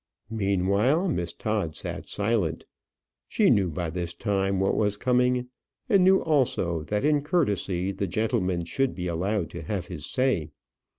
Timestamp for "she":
3.27-3.51